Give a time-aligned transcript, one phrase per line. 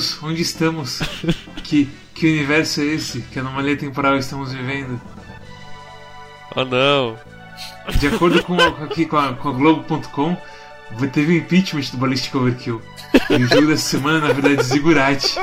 [0.00, 1.00] Deus, onde estamos?
[1.62, 3.20] que, que universo é esse?
[3.20, 4.98] Que anomalia temporal estamos vivendo?
[6.56, 7.18] Oh não!
[7.98, 10.36] De acordo com, aqui, com a, com a Globo.com,
[11.12, 12.80] teve um impeachment do Ballistic Overkill.
[13.28, 15.38] E o jogo dessa semana, na verdade, é Zigurati.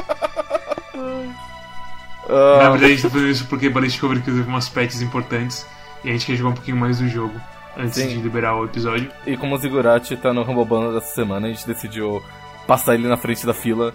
[2.29, 5.67] Ah, Na verdade, a gente tá fazendo isso porque Ballistic Overkill teve umas patches importantes
[6.03, 7.39] e a gente quer jogar um pouquinho mais do jogo
[7.77, 8.07] antes Sim.
[8.07, 9.11] de liberar o episódio.
[9.25, 12.23] E como o Zigurati tá no Rumble Bundle dessa semana, a gente decidiu
[12.65, 13.93] passar ele na frente da fila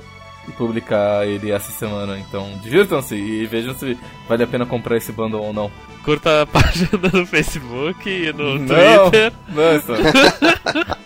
[0.48, 2.18] e publicar ele essa semana.
[2.18, 3.96] Então, divirtam-se e vejam se
[4.28, 5.70] vale a pena comprar esse bundle ou não.
[6.04, 8.66] Curta a página no Facebook e no não,
[9.10, 9.32] Twitter.
[9.48, 9.92] não, isso.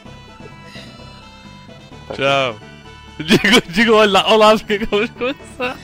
[2.15, 2.57] Tchau.
[3.19, 5.77] Digo, digo olá, olá, porque acabamos de começar.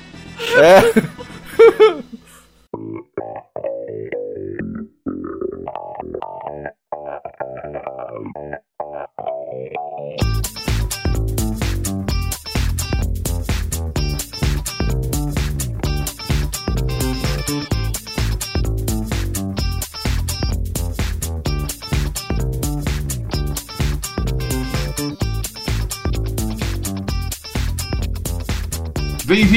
[0.56, 0.82] É.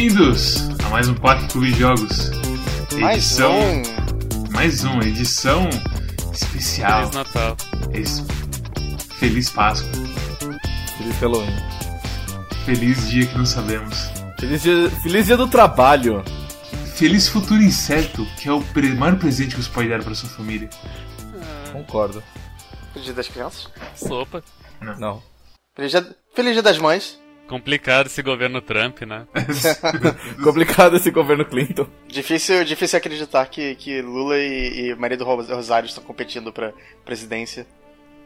[0.07, 2.29] Bem-vindos a mais um Quack Clube de Jogos.
[3.01, 4.51] Mais Edição- um.
[4.51, 5.67] Mais um, edição
[6.31, 7.09] especial.
[7.09, 7.57] Feliz Natal.
[7.91, 8.23] Es-
[9.17, 9.89] Feliz Páscoa.
[10.99, 11.49] Feliz Halloween.
[12.65, 13.97] Feliz dia que não sabemos.
[14.39, 16.23] Feliz dia, feliz dia do trabalho.
[16.95, 20.29] Feliz futuro incerto, que é o pre- maior presente que você pode dar para sua
[20.29, 20.69] família.
[21.73, 22.21] Concordo.
[22.93, 23.69] Feliz dia das crianças.
[23.95, 24.43] Sopa.
[24.99, 25.23] Não.
[25.75, 27.19] Feliz dia, Feliz dia das mães.
[27.47, 29.27] Complicado esse governo Trump, né?
[30.43, 31.87] Complicado esse governo Clinton.
[32.07, 36.73] Difícil, difícil acreditar que, que Lula e, e Maria do Ros- Rosário estão competindo pra
[37.05, 37.67] presidência.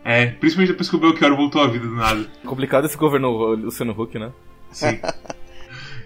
[0.06, 2.26] É, principalmente depois que o Belchior voltou à vida do nada.
[2.46, 4.32] Complicado esse governo Luciano Huck, né?
[4.72, 5.00] Sim.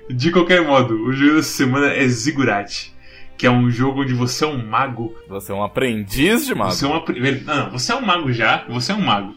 [0.09, 2.94] De qualquer modo, o jogo dessa semana é Zigurati,
[3.38, 5.16] que é um jogo onde você é um mago.
[5.30, 6.72] Você é um aprendiz de mago.
[6.72, 7.03] Você é uma.
[7.45, 9.35] Não, não, você é um mago já, você é um mago.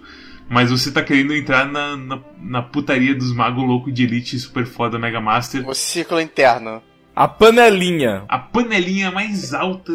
[0.49, 4.65] Mas você tá querendo entrar na, na, na putaria dos magos loucos de elite super
[4.65, 5.69] foda Mega Master.
[5.69, 6.83] O círculo interno.
[7.15, 8.25] A panelinha.
[8.29, 9.93] A panelinha mais alta,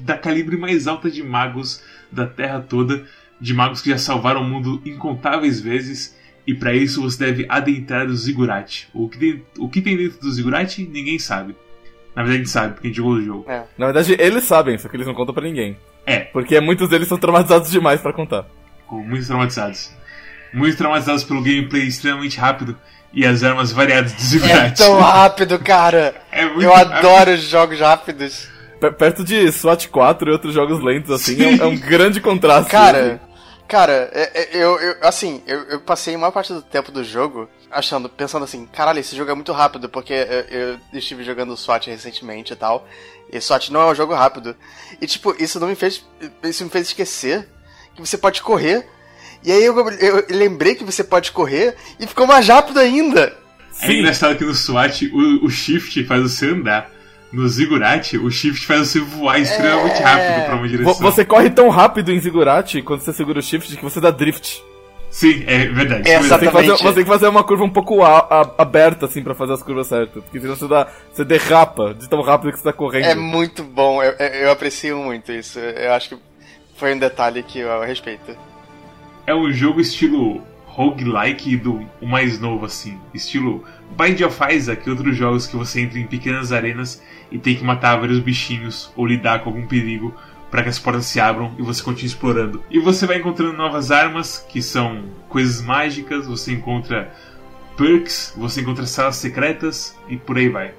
[0.00, 1.82] da calibre mais alta de magos
[2.12, 3.04] da Terra toda.
[3.40, 6.16] De magos que já salvaram o mundo incontáveis vezes.
[6.46, 8.88] E pra isso você deve adentrar o Zigurati.
[8.92, 11.56] O que, tem, o que tem dentro do Zigurati, ninguém sabe.
[12.14, 13.50] Na verdade, a gente sabe, porque a gente jogou o jogo.
[13.50, 13.64] É.
[13.78, 15.76] Na verdade, eles sabem, só que eles não contam pra ninguém.
[16.06, 18.46] É, Porque muitos deles são traumatizados demais pra contar.
[18.86, 19.90] Com muitos traumatizados.
[20.52, 22.78] Muitos traumatizados pelo gameplay extremamente rápido
[23.12, 26.14] e as armas variadas do É tão rápido, cara.
[26.30, 26.92] É muito Eu rápido.
[26.94, 28.48] adoro jogos rápidos.
[28.80, 32.20] P- perto de SWAT 4 e outros jogos lentos, assim, é um, é um grande
[32.20, 32.70] contraste.
[32.70, 33.20] Cara,
[33.68, 37.02] cara, é- é- eu, eu- assim, eu, eu passei a maior parte do tempo do
[37.04, 41.56] jogo achando, pensando assim, caralho, esse jogo é muito rápido, porque eu, eu estive jogando
[41.56, 42.86] SWAT recentemente e tal,
[43.32, 44.54] e SWAT não é um jogo rápido.
[45.00, 46.04] E tipo, isso não me fez,
[46.42, 47.48] isso me fez esquecer
[47.94, 48.86] que você pode correr.
[49.42, 53.36] E aí eu, eu lembrei que você pode correr e ficou mais rápido ainda.
[53.82, 56.90] É engraçado que no SWAT o, o shift faz você andar.
[57.32, 60.94] No Zigurati, o shift faz você voar extremamente rápido pra uma direção.
[60.94, 64.62] Você corre tão rápido em Zigurati quando você segura o shift que você dá drift.
[65.10, 66.08] Sim, é verdade.
[66.08, 66.82] É, é Você tem, que fazer, Exatamente.
[66.82, 69.62] você tem que fazer uma curva um pouco a- a- aberta, assim, pra fazer as
[69.62, 70.22] curvas certas.
[70.24, 73.04] Porque senão você, dá, você derrapa de tão rápido que você tá correndo.
[73.04, 75.58] É muito bom, eu eu aprecio muito isso.
[75.58, 76.18] Eu acho que
[76.84, 78.36] foi um detalhe que eu respeito.
[79.26, 83.00] É um jogo estilo roguelike do o mais novo, assim.
[83.14, 83.64] Estilo
[83.98, 87.02] Bind of Isaac e outros jogos que você entra em pequenas arenas
[87.32, 90.14] e tem que matar vários bichinhos ou lidar com algum perigo
[90.50, 92.62] para que as portas se abram e você continue explorando.
[92.70, 97.10] E você vai encontrando novas armas, que são coisas mágicas, você encontra
[97.78, 100.74] perks, você encontra salas secretas e por aí vai.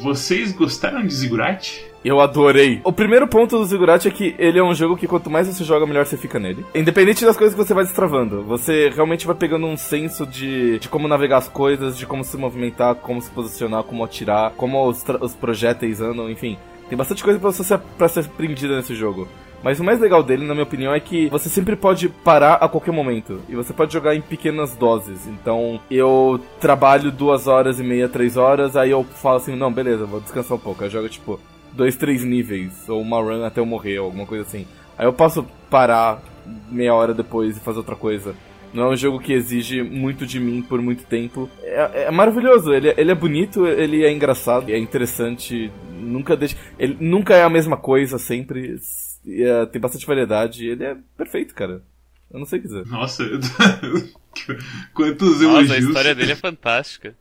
[0.00, 1.84] Vocês gostaram de Zigurati?
[2.06, 2.80] Eu adorei.
[2.84, 5.64] O primeiro ponto do Zigurati é que ele é um jogo que quanto mais você
[5.64, 6.64] joga, melhor você fica nele.
[6.72, 10.88] Independente das coisas que você vai destravando, você realmente vai pegando um senso de, de
[10.88, 15.04] como navegar as coisas, de como se movimentar, como se posicionar, como atirar, como os,
[15.20, 16.56] os projéteis andam, enfim.
[16.88, 19.26] Tem bastante coisa pra você pra ser prendida nesse jogo.
[19.60, 22.68] Mas o mais legal dele, na minha opinião, é que você sempre pode parar a
[22.68, 23.40] qualquer momento.
[23.48, 25.26] E você pode jogar em pequenas doses.
[25.26, 30.06] Então, eu trabalho duas horas e meia, três horas, aí eu falo assim, não, beleza,
[30.06, 30.84] vou descansar um pouco.
[30.84, 31.40] Aí eu jogo, tipo,
[31.76, 34.66] dois, três níveis, ou uma run até eu morrer, ou alguma coisa assim.
[34.98, 36.22] Aí eu posso parar
[36.70, 38.34] meia hora depois e fazer outra coisa.
[38.74, 41.48] Não é um jogo que exige muito de mim por muito tempo.
[41.62, 45.70] É, é maravilhoso, ele, é- ele é bonito, ele é engraçado, é interessante,
[46.00, 46.56] nunca deixa.
[46.78, 48.76] Ele nunca é a mesma coisa sempre.
[49.24, 51.82] e, é, tem bastante variedade, ele é perfeito, cara.
[52.30, 52.86] Eu não sei o que dizer.
[52.86, 53.22] Nossa,
[54.92, 55.84] quantos Nossa, a elogios.
[55.86, 57.14] história dele é fantástica.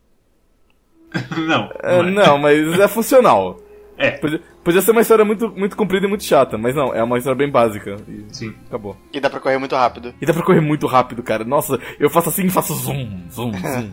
[1.48, 1.70] não.
[1.82, 2.12] É, não, é.
[2.28, 3.60] não, mas é funcional.
[3.98, 4.12] É.
[4.12, 7.18] Podia, podia ser uma história muito, muito comprida e muito chata, mas não, é uma
[7.18, 7.96] história bem básica.
[8.08, 8.54] E Sim.
[8.68, 8.98] acabou.
[9.14, 10.14] E dá pra correr muito rápido.
[10.22, 11.44] E dá pra correr muito rápido, cara.
[11.44, 13.92] Nossa, eu faço assim e faço zoom, zoom, zoom.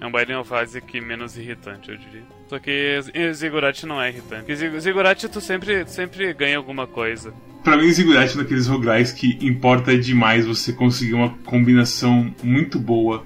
[0.00, 2.22] É um Binding of Isaac menos irritante, eu diria.
[2.48, 3.00] Só que
[3.32, 4.42] Ziggurat não é irritante.
[4.42, 7.32] Porque Zig- Ziggurat tu sempre, sempre ganha alguma coisa.
[7.64, 13.24] Pra mim, Ziggurat é daqueles roguelikes que importa demais você conseguir uma combinação muito boa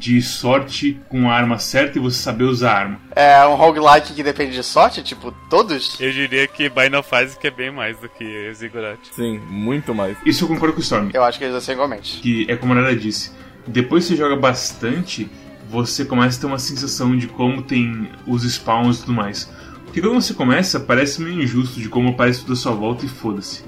[0.00, 3.00] de sorte com a arma certa e você saber usar a arma.
[3.14, 6.00] É um roguelike que depende de sorte, tipo, todos?
[6.00, 8.98] Eu diria que Binding of Isaac é bem mais do que Ziggurat.
[9.12, 10.16] Sim, muito mais.
[10.24, 11.10] Isso eu concordo com o Storm.
[11.12, 12.20] Eu acho que eles ser igualmente.
[12.22, 13.30] que é como a Nara disse,
[13.66, 15.30] depois que você joga bastante,
[15.68, 19.52] você começa a ter uma sensação de como tem os spawns e tudo mais.
[19.84, 23.08] Porque quando você começa, parece meio injusto de como aparece tudo à sua volta e
[23.08, 23.62] foda-se.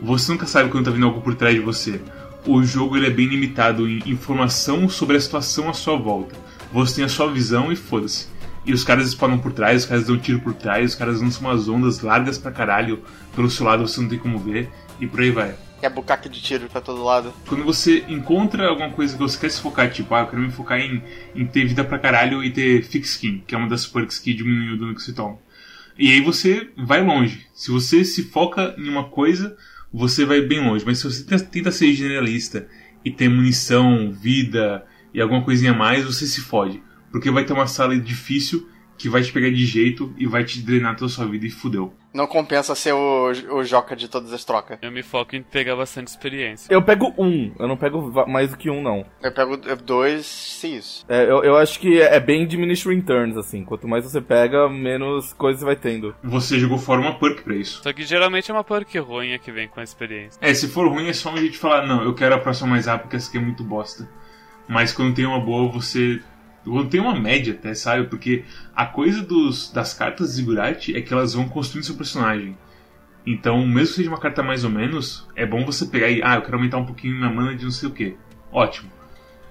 [0.00, 2.00] Você nunca sabe quando tá vindo algo por trás de você.
[2.46, 6.36] O jogo ele é bem limitado em informação sobre a situação à sua volta.
[6.72, 8.26] Você tem a sua visão e foda-se.
[8.66, 11.42] E os caras spawnam por trás, os caras dão tiro por trás, os caras lançam
[11.42, 13.02] umas ondas largas pra caralho
[13.34, 14.70] pelo seu lado, você não tem como ver,
[15.00, 17.32] e por aí vai É bucaque de tiro pra todo lado.
[17.46, 20.50] quando você encontra alguma coisa que você quer se focar, tipo, ah, eu quero me
[20.50, 21.02] focar em,
[21.34, 24.32] em ter vida pra caralho e ter Fix Skin, que é uma das perks que
[24.32, 25.38] diminui o dano que você toma.
[25.98, 27.46] E aí você vai longe.
[27.54, 29.56] Se você se foca em uma coisa,
[29.94, 30.84] você vai bem longe.
[30.84, 32.66] Mas se você tenta- ser generalista
[33.04, 36.82] e ter munição, vida e alguma coisinha a mais, você se fode.
[37.12, 38.68] Porque vai ter uma sala difícil
[38.98, 41.50] que vai te pegar de jeito e vai te drenar toda a sua vida e
[41.50, 41.94] fudeu.
[42.14, 44.78] Não compensa ser o, o joca de todas as trocas.
[44.80, 46.72] Eu me foco em pegar bastante experiência.
[46.72, 49.04] Eu pego um, eu não pego mais do que um, não.
[49.20, 51.04] Eu pego dois, se isso.
[51.08, 53.64] É, eu, eu acho que é bem diminishing returns, assim.
[53.64, 56.14] Quanto mais você pega, menos coisa você vai tendo.
[56.22, 57.82] Você jogou fora uma perk pra isso.
[57.82, 60.38] Só que geralmente é uma perk ruim a que vem com a experiência.
[60.40, 62.70] É, se for ruim é só um jeito de falar, não, eu quero a próxima
[62.70, 64.08] mais rápida porque essa aqui é muito bosta.
[64.68, 66.20] Mas quando tem uma boa, você.
[66.64, 68.06] Quando tem uma média até, sabe?
[68.08, 68.44] Porque
[68.74, 72.56] a coisa dos, das cartas de Ziggurat é que elas vão construindo seu personagem.
[73.26, 76.36] Então, mesmo que seja uma carta mais ou menos, é bom você pegar e, ah,
[76.36, 78.16] eu quero aumentar um pouquinho minha mana de não sei o que.
[78.52, 78.90] Ótimo.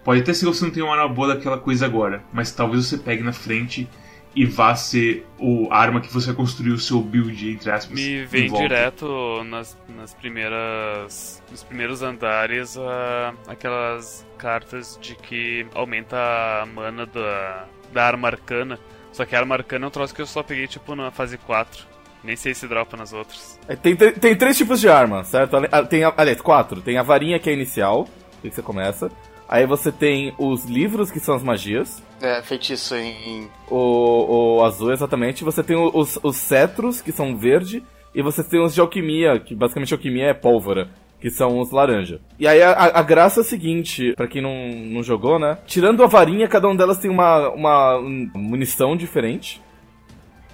[0.04, 2.98] Pode até ser que você não tenha uma boa daquela coisa agora, mas talvez você
[2.98, 3.88] pegue na frente
[4.36, 7.94] e vá ser o, a arma que você vai construir o seu build, entre aspas.
[8.00, 11.42] Me em vem direto nas, nas primeiras.
[11.52, 16.18] nos primeiros andares ah, aquelas cartas de que aumenta
[16.62, 18.80] a mana da, da arma arcana.
[19.12, 21.38] Só que a arma arcana é um troço que eu só peguei tipo na fase
[21.38, 21.86] 4.
[22.24, 23.60] Nem sei se dropa nas outras.
[23.68, 25.58] É, Tem, tem, três tipos de arma, certo?
[25.72, 26.82] Ah, Tem, a- aliás, quatro.
[26.82, 28.08] Tem a varinha, que é a inicial,
[28.42, 29.12] que você começa.
[29.54, 32.02] Aí você tem os livros, que são as magias.
[32.20, 35.44] É, feitiço em, O, o azul, exatamente.
[35.44, 37.84] Você tem os, os cetros, que são verde.
[38.16, 40.90] E você tem os de alquimia, que basicamente alquimia é pólvora,
[41.22, 42.20] que são os laranja.
[42.40, 44.56] E aí a, a- graça é a seguinte, pra quem não,
[44.92, 45.60] não jogou, né?
[45.68, 49.62] Tirando a varinha, cada uma delas tem uma, uma um, munição diferente.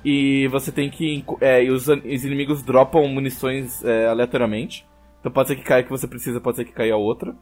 [0.04, 1.24] E você tem que.
[1.40, 4.86] É, e os, os inimigos dropam munições é, aleatoriamente.
[5.22, 7.34] Então pode ser que caia que você precisa, pode ser que caia a outra.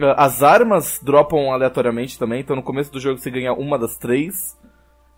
[0.00, 3.96] Ah, As armas dropam aleatoriamente também, então no começo do jogo você ganha uma das
[3.96, 4.56] três.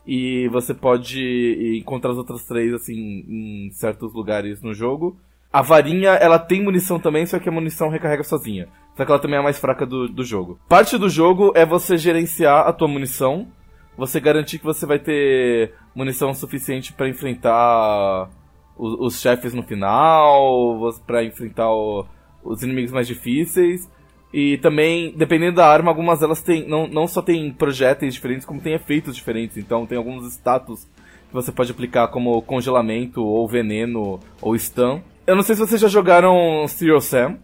[0.07, 5.17] E você pode encontrar as outras três, assim, em certos lugares no jogo.
[5.53, 8.69] A varinha, ela tem munição também, só que a munição recarrega sozinha.
[8.97, 10.59] Só que ela também é a mais fraca do, do jogo.
[10.69, 13.49] Parte do jogo é você gerenciar a tua munição.
[13.97, 18.31] Você garantir que você vai ter munição suficiente pra enfrentar
[18.79, 22.07] os, os chefes no final, pra enfrentar o-
[22.43, 23.89] os inimigos mais difíceis.
[24.33, 28.61] E também, dependendo da arma, algumas delas têm, não, não só tem projéteis diferentes, como
[28.61, 29.57] tem efeitos diferentes.
[29.57, 30.85] Então tem alguns status
[31.29, 35.01] que você pode aplicar como congelamento, ou veneno, ou stun.
[35.27, 37.39] Eu não sei se vocês já jogaram Zero Sam,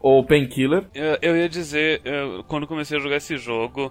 [0.00, 0.84] ou Painkiller.
[0.94, 3.90] Eu, eu ia dizer, eu- quando comecei a jogar esse jogo,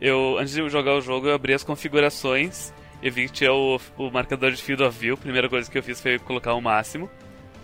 [0.00, 2.72] eu antes de jogar o jogo eu abri as configurações
[3.02, 5.14] e vi que tinha o, o marcador de field of view.
[5.14, 7.08] A primeira coisa que eu fiz foi colocar o máximo.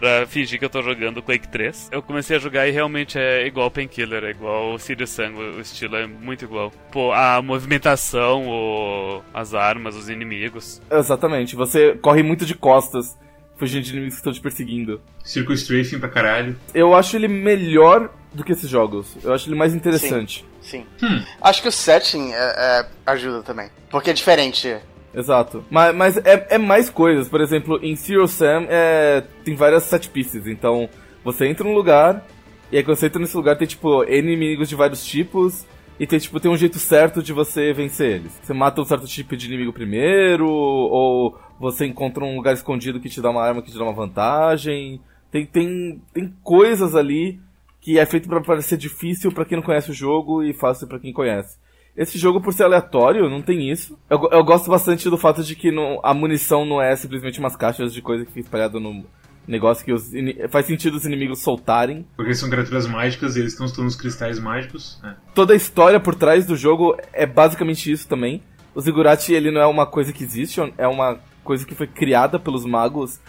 [0.01, 1.91] Pra fingir que eu tô jogando Quake 3.
[1.93, 5.61] Eu comecei a jogar e realmente é igual Painkiller, é igual Sirius Sun, o o
[5.61, 6.73] estilo é muito igual.
[6.91, 10.81] Pô, a movimentação, o, as armas, os inimigos.
[10.91, 13.15] Exatamente, você corre muito de costas,
[13.59, 15.03] fugindo de inimigos que estão te perseguindo.
[15.23, 16.57] Circle Strafing pra caralho.
[16.73, 19.19] Eu acho ele melhor do que esses jogos.
[19.23, 20.47] Eu acho ele mais interessante.
[20.63, 20.87] Sim.
[21.03, 21.23] Hum.
[21.43, 22.37] Acho que o setting é-
[22.81, 23.69] é, ajuda também.
[23.91, 24.77] Porque é diferente.
[25.15, 25.65] Exato.
[25.71, 27.29] Mas, mas é, é mais coisas.
[27.29, 30.47] Por exemplo, em Zero Sam é, tem várias set pieces.
[30.47, 30.89] Então,
[31.25, 32.25] você entra num lugar,
[32.71, 35.67] e aí quando você entra nesse lugar tem, tipo, inimigos de vários tipos,
[35.99, 38.33] e tem, tipo, tem um jeito certo de você vencer eles.
[38.43, 43.11] Você mata um certo tipo de inimigo primeiro, ou você encontra um lugar escondido que
[43.11, 45.01] te dá uma arma que te dá uma vantagem.
[45.31, 47.39] Tem, tem, tem coisas ali
[47.81, 50.99] que é feito pra parecer difícil pra quem não conhece o jogo e fácil pra
[50.99, 51.59] quem conhece.
[51.97, 53.99] Esse jogo, por ser aleatório, não tem isso.
[54.09, 57.57] Eu, eu gosto bastante do fato de que não, a munição não é simplesmente umas
[57.57, 59.05] caixas de coisa que fica espalhada no
[59.47, 60.11] negócio que os,
[60.51, 62.07] faz sentido os inimigos soltarem.
[62.17, 65.01] Porque são criaturas mágicas e eles estão estudando os cristais mágicos.
[65.05, 65.15] É.
[65.35, 68.43] Toda a história por trás do jogo é basicamente isso também.
[68.75, 72.39] O Ziggurat, ele não é uma coisa que existe, é uma coisa que foi criada
[72.39, 73.21] pelos magos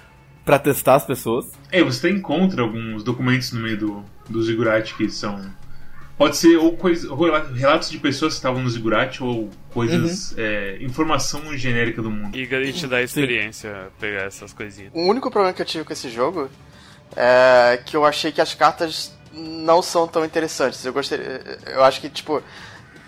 [0.46, 1.52] para testar as pessoas.
[1.72, 5.52] É, você até encontra alguns documentos no meio do, do Ziggurat que são
[6.22, 7.10] Pode ser ou coisa,
[7.56, 10.34] relatos de pessoas que estavam no Ziggurat ou coisas.
[10.34, 10.38] Uhum.
[10.38, 12.38] É, informação genérica do mundo.
[12.38, 13.90] E a gente dá experiência Sim.
[14.00, 14.92] pegar essas coisinhas.
[14.94, 16.48] O único problema que eu tive com esse jogo
[17.16, 20.86] é que eu achei que as cartas não são tão interessantes.
[20.86, 21.18] Eu gostei.
[21.66, 22.44] Eu acho que, tipo,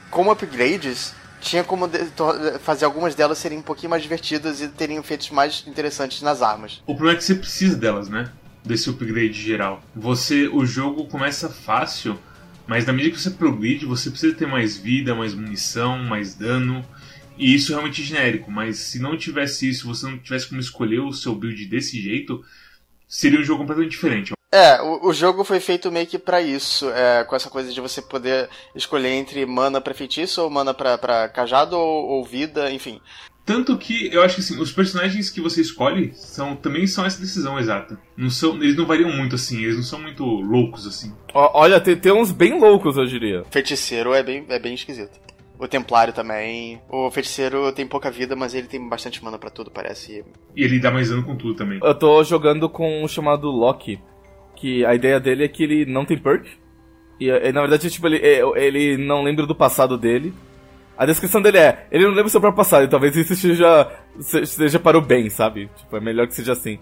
[0.10, 1.88] como upgrades, tinha como
[2.62, 6.82] fazer algumas delas serem um pouquinho mais divertidas e terem efeitos mais interessantes nas armas.
[6.88, 8.32] O problema é que você precisa delas, né?
[8.66, 9.84] Desse upgrade geral.
[9.96, 10.48] Você.
[10.48, 12.18] O jogo começa fácil
[12.68, 16.84] mas na medida que você progride, você precisa ter mais vida, mais munição, mais dano.
[17.38, 20.62] E isso é realmente é genérico, mas se não tivesse isso, você não tivesse como
[20.62, 22.44] escolher o seu build desse jeito,
[23.08, 24.34] seria um jogo completamente diferente.
[24.54, 27.82] É, o, o jogo foi feito meio que pra isso, é, com essa coisa de
[27.82, 32.72] você poder escolher entre mana pra feitiço ou mana pra, pra cajado ou, ou vida,
[32.72, 33.02] enfim.
[33.46, 37.20] Tanto que eu acho que assim, os personagens que você escolhe são também são essa
[37.20, 38.00] decisão exata.
[38.16, 41.14] Não são, eles não variam muito assim, eles não são muito loucos assim.
[41.34, 43.44] Olha, tem, tem uns bem loucos, eu diria.
[43.52, 45.20] Feiticeiro é bem, é bem esquisito.
[45.60, 46.82] O Templário também.
[46.90, 50.24] O Feiticeiro tem pouca vida, mas ele tem bastante mana para tudo, parece.
[50.56, 51.80] E ele dá mais dano com tudo também.
[51.84, 54.00] Eu tô jogando com o chamado Loki,
[54.56, 56.50] que a ideia dele é que ele não tem perk.
[57.20, 58.22] E na verdade, tipo, ele,
[58.56, 60.34] ele não lembra do passado dele.
[60.98, 63.92] A descrição dele é: ele não lembra o seu próprio passado, e talvez isso seja,
[64.20, 65.70] seja para o bem, sabe?
[65.76, 66.80] Tipo, é melhor que seja assim.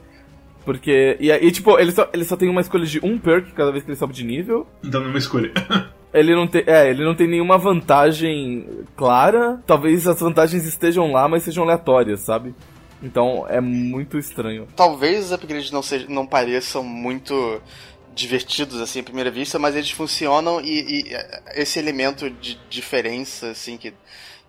[0.65, 1.17] Porque.
[1.19, 3.83] E aí, tipo, ele só, ele só tem uma escolha de um perk cada vez
[3.83, 4.67] que ele sobe de nível.
[4.83, 5.51] Então uma escolha.
[6.13, 6.63] ele não tem.
[6.67, 9.59] É, ele não tem nenhuma vantagem clara.
[9.65, 12.53] Talvez as vantagens estejam lá, mas sejam aleatórias, sabe?
[13.01, 14.67] Então é muito estranho.
[14.75, 17.59] Talvez os upgrades não, sejam, não pareçam muito
[18.13, 21.13] divertidos assim à primeira vista, mas eles funcionam e, e
[21.55, 23.93] esse elemento de diferença assim que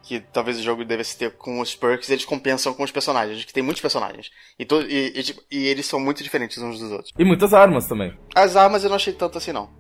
[0.03, 3.53] que talvez o jogo devesse ter com os perks, eles compensam com os personagens, que
[3.53, 4.31] tem muitos personagens.
[4.59, 7.13] E, to, e, e, e, eles são muito diferentes uns dos outros.
[7.17, 8.13] E muitas armas também.
[8.35, 9.71] As armas eu não achei tanto assim, não.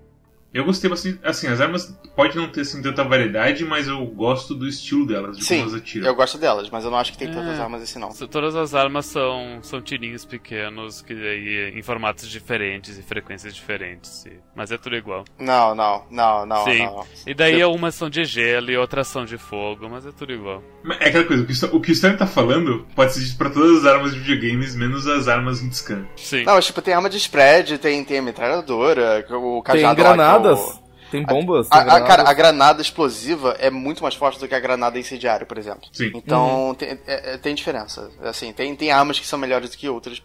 [0.52, 1.18] Eu gostei bastante.
[1.22, 5.38] Assim, as armas pode não ter assim, tanta variedade, mas eu gosto do estilo delas,
[5.38, 6.06] de Sim, como elas atiram.
[6.06, 7.32] Eu gosto delas, mas eu não acho que tem é.
[7.32, 8.10] tantas armas assim, não.
[8.10, 14.26] Todas as armas são, são tirinhos pequenos, que aí em formatos diferentes e frequências diferentes.
[14.54, 15.24] Mas é tudo igual.
[15.38, 16.64] Não, não, não, não.
[16.64, 16.84] Sim.
[16.84, 17.06] Não, não.
[17.26, 17.72] E daí eu...
[17.72, 20.62] umas são de gelo e outras são de fogo, mas é tudo igual.
[21.00, 21.42] É aquela coisa,
[21.72, 24.74] o que o Stan tá falando pode ser dito pra todas as armas de videogames,
[24.74, 26.04] menos as armas de scan.
[26.16, 26.44] Sim.
[26.44, 30.04] Não, mas tipo, tem arma de spread, tem, tem a metralhadora, o cajado Tem
[30.42, 30.82] granadas.
[31.12, 31.68] Tem bombas?
[31.70, 34.98] A, tem a, cara, a granada explosiva é muito mais forte do que a granada
[34.98, 35.82] incendiária, por exemplo.
[35.92, 36.10] Sim.
[36.14, 36.74] Então uhum.
[36.74, 38.10] tem, é, é, tem diferença.
[38.22, 40.18] Assim, tem, tem armas que são melhores do que outras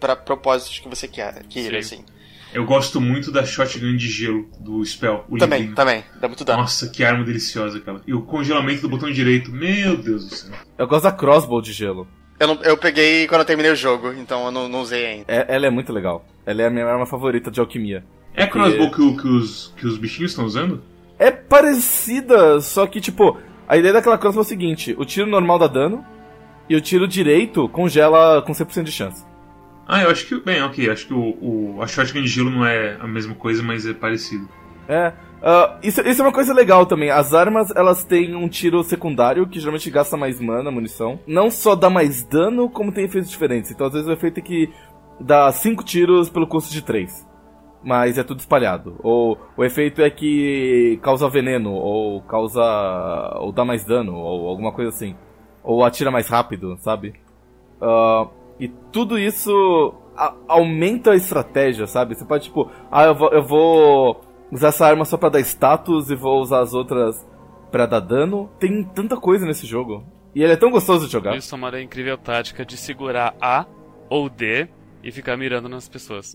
[0.00, 2.02] para propósitos que você quer, queira, assim.
[2.54, 5.24] Eu gosto muito da shotgun de gelo do Spell.
[5.28, 6.04] O também, também.
[6.18, 6.62] Dá muito dano.
[6.62, 8.02] Nossa, que arma deliciosa aquela.
[8.06, 9.50] E o congelamento do botão direito.
[9.50, 10.50] Meu Deus do céu.
[10.78, 12.06] Eu gosto da crossbow de gelo.
[12.38, 15.24] Eu, não, eu peguei quando eu terminei o jogo, então eu não, não usei ainda.
[15.28, 16.24] É, ela é muito legal.
[16.44, 18.04] Ela é a minha arma favorita de alquimia.
[18.34, 20.82] É a crossbow que, que, os, que os bichinhos estão usando?
[21.22, 25.56] é parecida, só que, tipo, a ideia daquela crossbow é o seguinte: o tiro normal
[25.56, 26.04] dá dano
[26.68, 29.24] e o tiro direito congela com 100% de chance.
[29.86, 30.40] Ah, eu acho que.
[30.40, 30.90] Bem, ok.
[30.90, 33.94] Acho que o, o, a shotgun de gelo não é a mesma coisa, mas é
[33.94, 34.48] parecido.
[34.88, 35.12] É.
[35.42, 37.10] Uh, isso, isso é uma coisa legal também.
[37.10, 41.20] As armas, elas têm um tiro secundário, que geralmente gasta mais mana, munição.
[41.26, 43.70] Não só dá mais dano, como tem efeitos diferentes.
[43.70, 44.70] Então, às vezes, o efeito é que
[45.20, 47.31] dá 5 tiros pelo custo de 3
[47.82, 48.96] mas é tudo espalhado.
[49.02, 52.62] Ou o efeito é que causa veneno, ou causa.
[53.40, 55.16] ou dá mais dano, ou alguma coisa assim.
[55.62, 57.14] Ou atira mais rápido, sabe?
[57.80, 62.14] Uh, e tudo isso a, aumenta a estratégia, sabe?
[62.14, 64.20] Você pode, tipo, ah, eu vou, eu vou
[64.50, 67.26] usar essa arma só pra dar status e vou usar as outras
[67.70, 68.50] pra dar dano.
[68.58, 70.04] Tem tanta coisa nesse jogo.
[70.34, 71.36] E ele é tão gostoso de jogar.
[71.36, 73.66] Isso é uma incrível tática de segurar A
[74.08, 74.68] ou D
[75.02, 76.32] e ficar mirando nas pessoas.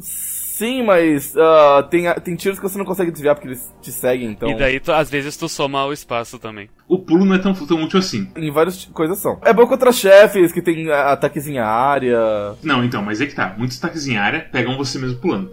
[0.57, 4.31] Sim, mas uh, tem, tem tiros que você não consegue desviar porque eles te seguem,
[4.31, 4.49] então.
[4.49, 6.67] E daí, tu, às vezes, tu soma o espaço também.
[6.87, 8.27] O pulo não é tão, tão útil assim.
[8.35, 9.39] Em várias coisas são.
[9.43, 12.17] É bom contra chefes que tem ataques em área.
[12.63, 13.53] Não, então, mas é que tá.
[13.55, 15.51] Muitos ataques em área pegam você mesmo pulando.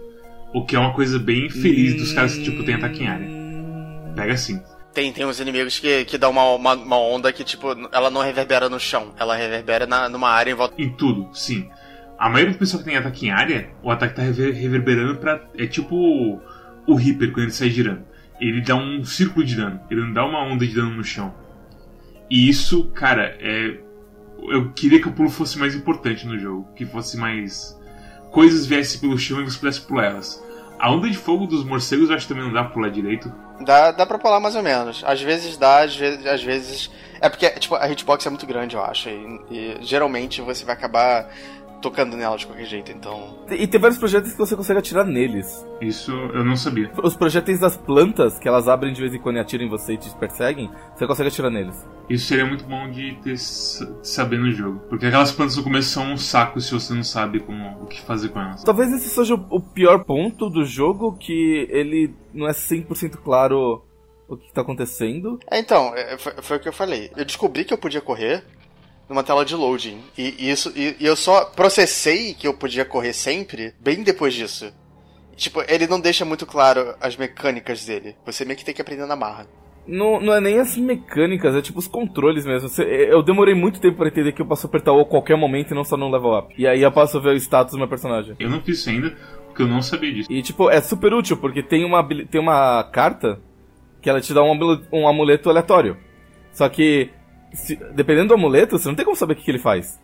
[0.51, 3.27] O que é uma coisa bem feliz dos caras que, tipo, tem ataque em área.
[4.15, 4.59] Pega assim.
[4.91, 8.21] Tem, tem uns inimigos que, que dão uma, uma, uma, onda que, tipo, ela não
[8.21, 9.13] reverbera no chão.
[9.19, 10.73] Ela reverbera na, numa área em volta.
[10.81, 11.69] Em tudo, sim.
[12.17, 15.41] A maioria do pessoal que tem ataque em área, o ataque tá reverberando pra.
[15.57, 15.95] É tipo
[16.87, 18.03] o Reaper quando ele sai girando.
[18.39, 21.33] Ele dá um círculo de dano, ele não dá uma onda de dano no chão.
[22.29, 23.79] E isso, cara, é.
[24.47, 26.67] Eu queria que o pulo fosse mais importante no jogo.
[26.75, 27.79] Que fosse mais.
[28.31, 30.43] Coisas viessem pelo chão e você pudesse pular elas.
[30.77, 33.31] A onda de fogo dos morcegos eu acho que também não dá pra pular direito.
[33.61, 35.03] Dá, dá pra pular mais ou menos.
[35.05, 36.25] Às vezes dá, às vezes.
[36.25, 36.91] Às vezes...
[37.21, 39.07] É porque, tipo, a hitbox é muito grande, eu acho.
[39.07, 41.29] E, e geralmente você vai acabar
[41.81, 43.37] tocando nela de qualquer jeito, então.
[43.49, 45.65] E tem vários projetos que você consegue atirar neles.
[45.81, 46.91] Isso eu não sabia.
[47.03, 49.93] Os projéteis das plantas, que elas abrem de vez em quando e atiram em você
[49.93, 51.75] e te perseguem, você consegue atirar neles.
[52.09, 54.79] Isso seria muito bom de ter saber no jogo.
[54.89, 58.01] Porque aquelas plantas no começo são um saco se você não sabe como, o que
[58.01, 58.63] fazer com elas.
[58.63, 63.83] Talvez esse seja o pior ponto do jogo, que ele não é 100% claro
[64.27, 65.39] o que está acontecendo.
[65.49, 67.11] É, então, é, foi, foi, o que eu falei.
[67.15, 68.43] Eu descobri que eu podia correr
[69.09, 70.01] numa tela de loading.
[70.17, 74.71] E, isso, e, e, eu só processei que eu podia correr sempre bem depois disso.
[75.35, 78.15] Tipo, ele não deixa muito claro as mecânicas dele.
[78.25, 79.47] Você meio que tem que aprender na marra.
[79.87, 82.69] Não, não é nem as mecânicas, é tipo os controles mesmo.
[82.83, 85.75] Eu demorei muito tempo para entender que eu posso apertar O a qualquer momento e
[85.75, 86.55] não só no level up.
[86.57, 88.35] E aí eu posso ver o status do meu personagem.
[88.39, 89.15] Eu não fiz isso ainda,
[89.47, 90.31] porque eu não sabia disso.
[90.31, 93.39] E tipo, é super útil, porque tem uma, tem uma carta
[94.01, 95.97] que ela te dá um amuleto, um amuleto aleatório.
[96.51, 97.09] Só que,
[97.53, 99.99] se, dependendo do amuleto, você não tem como saber o que, que ele faz.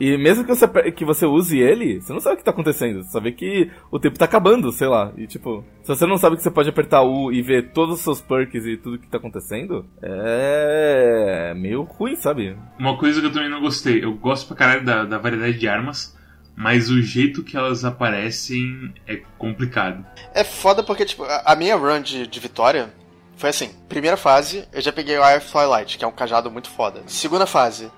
[0.00, 3.02] E mesmo que você, que você use ele, você não sabe o que tá acontecendo.
[3.02, 5.12] Você sabe que o tempo tá acabando, sei lá.
[5.16, 8.00] E tipo, se você não sabe que você pode apertar U e ver todos os
[8.02, 12.56] seus perks e tudo que tá acontecendo, é meio ruim, sabe?
[12.78, 15.66] Uma coisa que eu também não gostei, eu gosto pra caralho da, da variedade de
[15.66, 16.16] armas,
[16.54, 20.06] mas o jeito que elas aparecem é complicado.
[20.32, 22.92] É foda porque, tipo, a minha run de, de vitória
[23.38, 26.50] foi assim: primeira fase, eu já peguei o Eye of Twilight, que é um cajado
[26.50, 27.02] muito foda.
[27.06, 27.90] Segunda fase,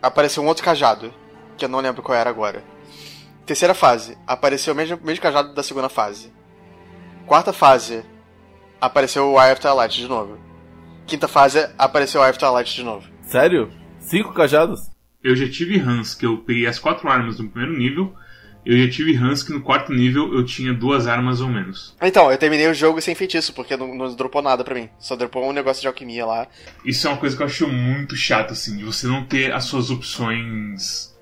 [0.00, 1.12] apareceu um outro cajado,
[1.56, 2.64] que eu não lembro qual era agora.
[3.44, 6.32] Terceira fase, apareceu o mesmo, mesmo cajado da segunda fase.
[7.26, 8.04] Quarta fase,
[8.80, 10.38] apareceu o Eye of Twilight de novo.
[11.06, 13.08] Quinta fase, apareceu o Eye of Twilight de novo.
[13.22, 13.72] Sério?
[13.98, 14.80] Cinco cajados?
[15.22, 18.14] Eu já tive Hans, que eu peguei as quatro armas no primeiro nível
[18.68, 21.96] eu já tive Hans que no quarto nível eu tinha duas armas ou menos.
[22.02, 24.90] Então, eu terminei o jogo sem feitiço, porque não, não dropou nada pra mim.
[24.98, 26.46] Só dropou um negócio de alquimia lá.
[26.84, 29.64] Isso é uma coisa que eu acho muito chato, assim, de você não ter as
[29.64, 31.16] suas opções.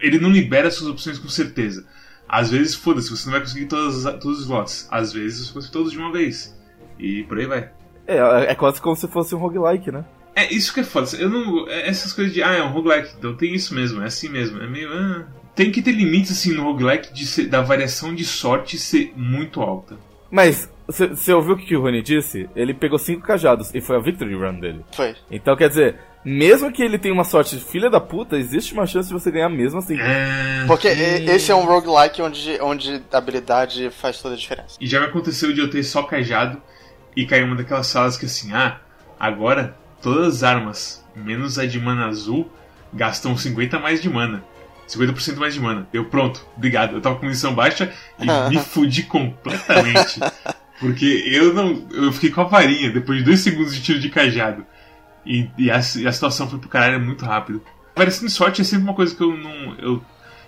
[0.00, 1.86] Ele não libera as suas opções com certeza.
[2.28, 4.88] Às vezes, foda-se, você não vai conseguir todas, todos os slots.
[4.90, 6.52] Às vezes você consegue todos de uma vez.
[6.98, 7.70] E por aí vai.
[8.08, 8.16] É,
[8.50, 10.04] é quase como se fosse um roguelike, né?
[10.34, 11.08] É, isso que é foda.
[11.16, 11.68] Eu não.
[11.68, 14.60] É, essas coisas de, ah, é um roguelike, então tem isso mesmo, é assim mesmo.
[14.60, 14.92] É meio.
[14.92, 15.26] Ah,
[15.58, 19.60] tem que ter limites assim no roguelike de ser, da variação de sorte ser muito
[19.60, 19.96] alta.
[20.30, 22.48] Mas você ouviu o que o Rony disse?
[22.54, 24.84] Ele pegou cinco cajados e foi a victory run dele.
[24.92, 25.16] Foi.
[25.28, 29.08] Então quer dizer, mesmo que ele tenha uma sorte filha da puta, existe uma chance
[29.08, 29.98] de você ganhar mesmo assim.
[29.98, 30.64] É...
[30.68, 34.76] Porque esse é um roguelike onde, onde a habilidade faz toda a diferença.
[34.80, 36.62] E já me aconteceu de eu ter só cajado
[37.16, 38.78] e cair uma daquelas salas que assim, ah,
[39.18, 42.48] agora todas as armas, menos a de mana azul,
[42.92, 44.44] gastam 50 mais de mana.
[44.88, 45.86] 50% mais de mana.
[45.92, 46.94] Eu, pronto, obrigado.
[46.96, 50.20] Eu tava com munição baixa e me fudi completamente.
[50.80, 51.86] Porque eu não.
[51.90, 54.64] Eu fiquei com a varinha depois de dois segundos de tiro de cajado.
[55.26, 57.62] E, e, a, e a, situação foi pro caralho muito rápido.
[57.96, 59.74] De sorte é sempre uma coisa que eu não.
[59.78, 60.02] Eu,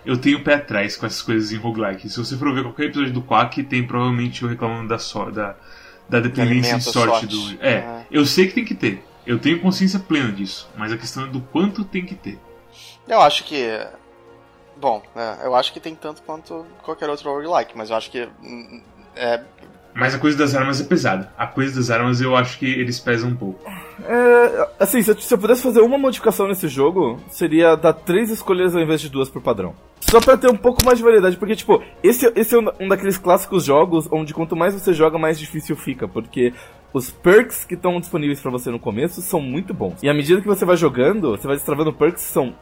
[0.07, 2.09] eu tenho pé atrás com essas coisas em roguelike.
[2.09, 5.57] Se você for ver qualquer episódio do Quack, tem provavelmente eu reclamando da, so, da,
[6.09, 7.63] da dependência de sorte, sorte, do.
[7.63, 8.05] É, uhum.
[8.11, 9.05] eu sei que tem que ter.
[9.27, 10.71] Eu tenho consciência plena disso.
[10.77, 12.39] Mas a questão é do quanto tem que ter.
[13.07, 13.79] Eu acho que
[14.81, 18.27] Bom, é, eu acho que tem tanto quanto qualquer outro roguelike, mas eu acho que.
[18.43, 18.81] Hum,
[19.15, 19.43] é...
[19.93, 21.31] Mas a coisa das armas é pesada.
[21.37, 23.61] A coisa das armas eu acho que eles pesam um pouco.
[24.05, 28.31] É, assim, se eu, se eu pudesse fazer uma modificação nesse jogo, seria dar três
[28.31, 29.75] escolhas ao invés de duas por padrão.
[30.01, 33.19] Só pra ter um pouco mais de variedade, porque, tipo, esse, esse é um daqueles
[33.19, 36.55] clássicos jogos onde quanto mais você joga, mais difícil fica, porque
[36.93, 40.03] os perks que estão disponíveis para você no começo são muito bons.
[40.03, 42.55] E à medida que você vai jogando, você vai destravando perks que são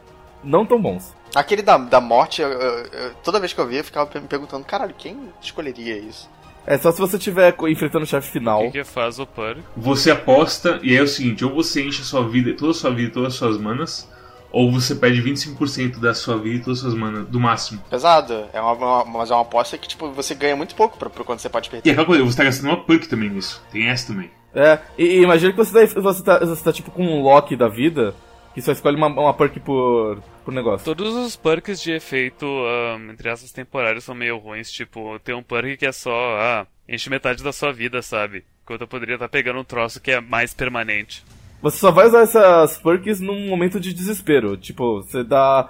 [0.43, 1.13] não tão bons.
[1.35, 4.65] Aquele da, da morte, eu, eu, toda vez que eu via, eu ficava me perguntando,
[4.65, 6.29] caralho, quem escolheria isso?
[6.65, 8.61] É só se você estiver enfrentando o chefe final.
[8.61, 9.61] O que, que faz o perk?
[9.75, 12.91] Você aposta, e é o seguinte, ou você enche a sua vida, toda a sua
[12.91, 14.09] vida e todas as suas manas,
[14.51, 17.81] ou você perde 25% da sua vida e todas as suas manas, do máximo.
[17.89, 21.09] Pesado, é uma, uma, mas é uma aposta que tipo, você ganha muito pouco pra,
[21.09, 21.87] pra quando você pode perder.
[21.87, 24.31] E aquela coisa, você tá gastando uma perk também nisso, tem essa também.
[24.53, 27.55] É, e, e imagina que você tá, você, tá, você tá tipo com um lock
[27.55, 28.15] da vida,
[28.59, 30.83] que só escolhe uma, uma perk por, por negócio.
[30.83, 34.69] Todos os perks de efeito, um, entre essas temporárias, são meio ruins.
[34.69, 38.43] Tipo, tem um perk que é só, ah, enche metade da sua vida, sabe?
[38.63, 41.23] Enquanto eu poderia estar tá pegando um troço que é mais permanente.
[41.61, 44.57] Você só vai usar essas perks num momento de desespero.
[44.57, 45.69] Tipo, você dá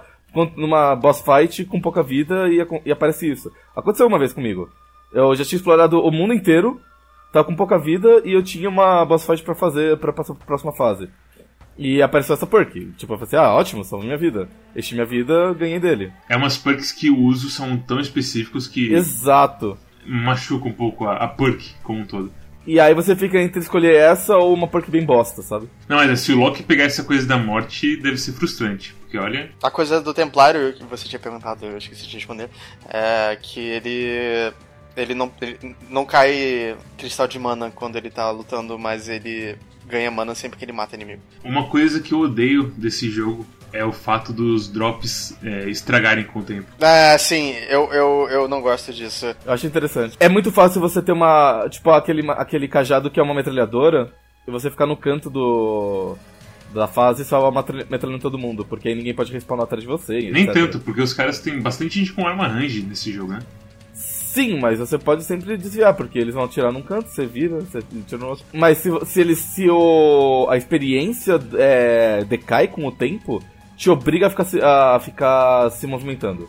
[0.56, 3.52] numa boss fight com pouca vida e, e aparece isso.
[3.74, 4.68] Aconteceu uma vez comigo.
[5.12, 6.80] Eu já tinha explorado o mundo inteiro,
[7.32, 10.46] tava com pouca vida e eu tinha uma boss fight para fazer para passar pra
[10.46, 11.08] próxima fase.
[11.78, 12.92] E apareceu essa perk.
[12.96, 14.48] Tipo, eu falei assim, ah, ótimo, salvou minha vida.
[14.74, 16.12] Este minha vida, ganhei dele.
[16.28, 19.78] É umas perks que o uso são tão específicos que Exato.
[20.06, 22.32] machuca um pouco a, a perk como um todo.
[22.66, 25.68] E aí você fica entre escolher essa ou uma perk bem bosta, sabe?
[25.88, 28.94] Não, mas se o Loki pegar essa coisa da morte, deve ser frustrante.
[29.00, 29.50] Porque olha.
[29.62, 32.50] A coisa do Templário que você tinha perguntado, eu esqueci de responder,
[32.88, 34.52] é que ele.
[34.96, 39.56] Ele não, ele não cai cristal de mana quando ele tá lutando, mas ele
[39.90, 41.20] ganha mana sempre que ele mata inimigo.
[41.44, 46.40] Uma coisa que eu odeio desse jogo é o fato dos drops é, estragarem com
[46.40, 46.68] o tempo.
[46.80, 49.26] É, sim, eu, eu, eu não gosto disso.
[49.44, 50.16] Eu acho interessante.
[50.18, 51.68] É muito fácil você ter uma.
[51.68, 54.12] Tipo, aquele, aquele cajado que é uma metralhadora
[54.46, 56.16] e você ficar no canto do.
[56.72, 57.50] Da fase e só
[57.90, 60.12] metralhando todo mundo, porque aí ninguém pode respawnar atrás de você.
[60.30, 60.54] Nem etc.
[60.54, 63.40] tanto, porque os caras têm bastante gente com arma range nesse jogo, né?
[64.32, 67.82] Sim, mas você pode sempre desviar, porque eles vão atirar num canto, você vira, você
[68.06, 68.44] tira no outro.
[68.52, 73.42] Mas se, se, ele, se o, a experiência é, decai com o tempo,
[73.76, 76.48] te obriga a ficar, a ficar se movimentando.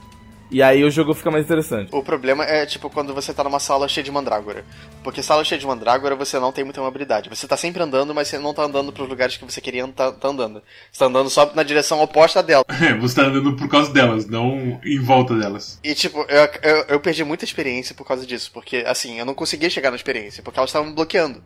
[0.52, 1.96] E aí o jogo fica mais interessante.
[1.96, 4.66] O problema é, tipo, quando você tá numa sala cheia de mandrágora.
[5.02, 7.30] Porque sala cheia de mandrágora você não tem muita mobilidade.
[7.30, 10.12] Você tá sempre andando, mas você não tá andando pros lugares que você queria tá,
[10.12, 10.62] tá andando.
[10.92, 12.66] Você tá andando só na direção oposta dela.
[12.68, 15.80] É, você tá andando por causa delas, não em volta delas.
[15.82, 18.52] E, tipo, eu, eu, eu perdi muita experiência por causa disso.
[18.54, 21.42] Porque, assim, eu não conseguia chegar na experiência, porque elas estavam bloqueando.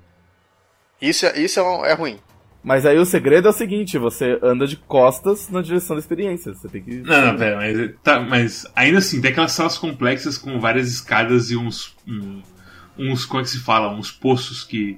[0.99, 2.19] Isso, isso é, é ruim.
[2.65, 6.51] Mas aí o segredo é o seguinte, você anda de costas na direção da experiência.
[6.51, 6.95] Você tem que.
[6.95, 11.51] Não, não, pera, mas, tá, mas ainda assim, tem aquelas salas complexas com várias escadas
[11.51, 11.95] e uns.
[12.07, 12.41] Um,
[12.97, 13.93] uns, como é que se fala?
[13.93, 14.97] Uns poços que.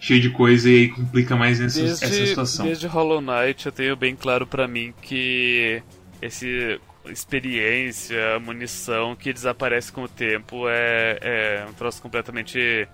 [0.00, 2.64] cheio de coisa e aí complica mais essa, desde, essa situação.
[2.64, 5.82] Desde Hollow Knight eu tenho bem claro para mim que
[6.22, 12.88] esse experiência, munição que desaparece com o tempo é, é um troço completamente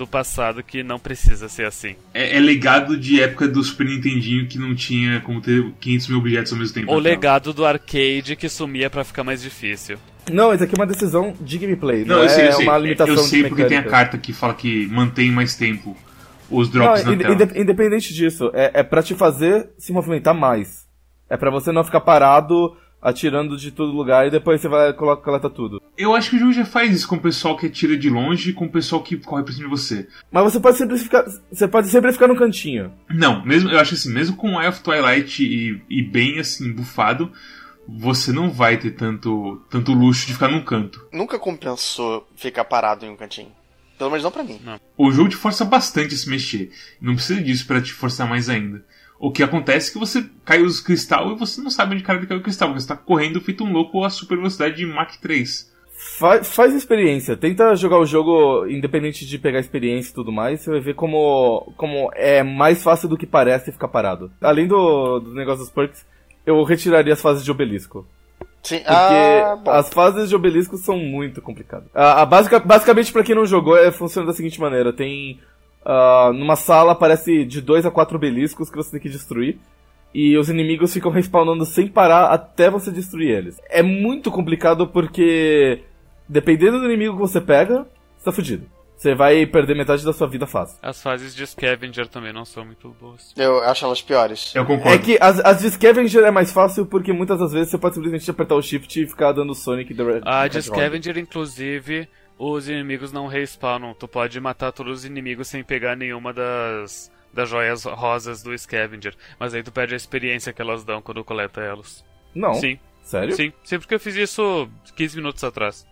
[0.00, 1.94] do passado que não precisa ser assim.
[2.14, 6.18] É, é, legado de época do Super Nintendinho que não tinha como ter 500 mil
[6.18, 6.90] objetos ao mesmo tempo.
[6.90, 9.98] Ou legado do arcade que sumia para ficar mais difícil.
[10.32, 12.66] Não, isso aqui é uma decisão de gameplay, não, não eu sei, eu é sei.
[12.66, 15.96] uma limitação Eu sei porque tem a carta que fala que mantém mais tempo
[16.50, 17.58] os drops não, na ind tela.
[17.58, 20.86] Independente disso, é, é para te fazer se movimentar mais.
[21.28, 25.22] É para você não ficar parado atirando de todo lugar e depois você vai coloca
[25.22, 25.80] coleta tudo.
[25.96, 28.50] Eu acho que o jogo já faz isso com o pessoal que atira de longe
[28.50, 30.08] e com o pessoal que corre por cima de você.
[30.30, 32.92] Mas você pode sempre ficar, você pode sempre ficar no cantinho.
[33.08, 37.32] Não, mesmo eu acho assim, mesmo com Eye of Twilight e, e bem assim bufado,
[37.88, 41.06] você não vai ter tanto tanto luxo de ficar num canto.
[41.12, 43.52] Nunca compensou ficar parado em um cantinho.
[43.98, 44.58] Pelo menos não pra mim.
[44.64, 44.80] Não.
[44.96, 46.70] O jogo te força bastante a se mexer.
[46.98, 48.82] Não precisa disso para te forçar mais ainda.
[49.20, 52.24] O que acontece é que você cai os cristal e você não sabe onde cara
[52.26, 55.14] caiu o cristal, porque você tá correndo feito um louco a super velocidade de Mach
[55.20, 55.70] 3.
[56.18, 60.70] Faz, faz experiência, tenta jogar o jogo independente de pegar experiência e tudo mais, você
[60.70, 64.32] vai ver como, como é mais fácil do que parece ficar parado.
[64.40, 66.06] Além do, do negócio dos perks,
[66.46, 68.06] eu retiraria as fases de obelisco.
[68.62, 71.88] Sim, Porque ah, as fases de obelisco são muito complicadas.
[71.94, 75.40] A, a basic, basicamente, para quem não jogou, é, funciona da seguinte maneira: tem
[75.84, 79.58] Uh, numa sala aparece de dois a quatro obeliscos que você tem que destruir.
[80.12, 83.60] E os inimigos ficam respawnando sem parar até você destruir eles.
[83.68, 85.84] É muito complicado porque,
[86.28, 88.66] dependendo do inimigo que você pega, você tá fudido.
[89.00, 90.76] Você vai perder metade da sua vida fácil.
[90.82, 93.32] As fases de Scavenger também não são muito boas.
[93.34, 94.54] Eu acho elas piores.
[94.54, 94.94] Eu concordo.
[94.94, 97.94] É que as, as de Scavenger é mais fácil porque muitas das vezes você pode
[97.94, 100.20] simplesmente apertar o Shift e ficar dando Sonic The Red.
[100.26, 102.10] A de Scavenger, inclusive,
[102.40, 103.92] os inimigos não respawnam.
[103.92, 109.14] Tu pode matar todos os inimigos sem pegar nenhuma das, das joias rosas do Scavenger.
[109.38, 112.02] Mas aí tu perde a experiência que elas dão quando coleta elas.
[112.34, 112.54] Não.
[112.54, 112.78] Sim.
[113.02, 113.36] Sério?
[113.36, 113.52] Sim.
[113.62, 115.86] Sim, porque eu fiz isso 15 minutos atrás.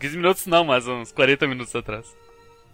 [0.00, 2.16] 15 minutos não, mas uns 40 minutos atrás.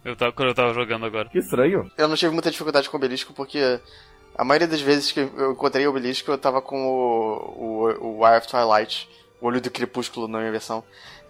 [0.05, 1.27] Eu tava, quando eu tava jogando agora.
[1.27, 1.91] Que estranho.
[1.97, 3.79] Eu não tive muita dificuldade com o obelisco porque
[4.35, 8.27] a maioria das vezes que eu encontrei o obelisco eu tava com o, o, o
[8.27, 9.07] Eye of Twilight,
[9.41, 10.83] o olho do crepúsculo na minha versão.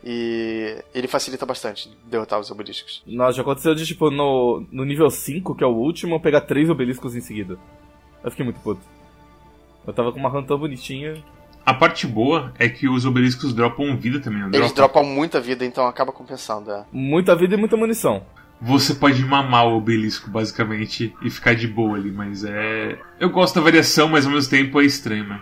[0.03, 3.03] E ele facilita bastante derrotar os obeliscos.
[3.05, 6.41] Nossa, já aconteceu de, tipo, no, no nível 5, que é o último, eu pegar
[6.41, 7.57] três obeliscos em seguida.
[8.23, 8.81] Eu fiquei muito puto.
[9.85, 11.23] Eu tava com uma run tão bonitinha.
[11.63, 15.63] A parte boa é que os obeliscos dropam vida também, não Eles dropam muita vida,
[15.63, 16.85] então acaba compensando, é.
[16.91, 18.23] Muita vida e muita munição.
[18.59, 22.97] Você pode mamar o obelisco, basicamente, e ficar de boa ali, mas é.
[23.19, 25.41] Eu gosto da variação, mas ao mesmo tempo é estranho, né?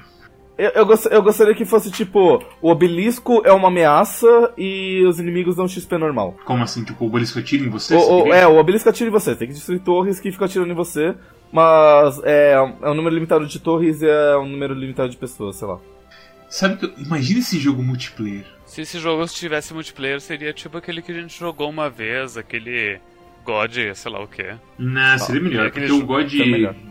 [0.60, 5.18] Eu, eu, gost, eu, gostaria que fosse tipo: o obelisco é uma ameaça e os
[5.18, 6.36] inimigos dão XP normal.
[6.44, 6.84] Como assim?
[6.84, 7.96] Tipo, o obelisco atira em você?
[7.96, 9.34] O, o, é, o obelisco atira em você.
[9.38, 11.16] Tem que destruir torres que ficam atirando em você.
[11.50, 15.56] Mas é, é um número limitado de torres e é um número limitado de pessoas,
[15.56, 15.80] sei lá.
[16.50, 17.02] Sabe que.
[17.02, 18.46] Imagina esse jogo multiplayer.
[18.66, 23.00] Se esse jogo tivesse multiplayer, seria tipo aquele que a gente jogou uma vez, aquele
[23.50, 24.46] God, sei lá o que.
[24.78, 26.32] Não, seria melhor, porque o God.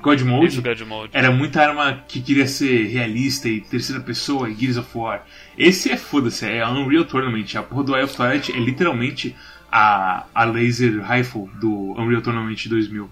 [0.03, 1.11] God Mode God Mode.
[1.13, 5.25] era muita arma que queria ser realista e terceira pessoa e Gears of War.
[5.57, 7.55] Esse é foda-se, é a Unreal Tournament.
[7.57, 9.37] A porra do Eye of Twilight é literalmente
[9.71, 13.09] a, a laser rifle do Unreal Tournament 2000.